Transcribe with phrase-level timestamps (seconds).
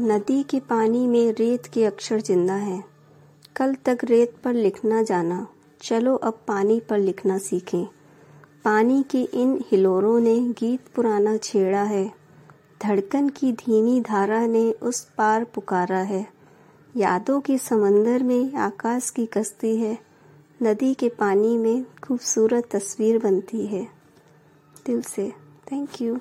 [0.00, 2.84] नदी के पानी में रेत के अक्षर ज़िंदा हैं।
[3.56, 5.46] कल तक रेत पर लिखना जाना।
[5.82, 7.86] चलो अब पानी पर लिखना सीखें।
[8.64, 12.12] पानी के इन हिलोरों ने गीत पुराना छेड़ा है।
[12.82, 16.26] धड़कन की धीमी धारा ने उस पार पुकारा है।
[16.96, 19.98] यादों के समंदर में आकाश की कश्ती है।
[20.62, 23.88] नदी के पानी में खूबसूरत तस्वीर बनती है।
[24.86, 25.32] दिल से
[25.72, 26.18] थैंक यू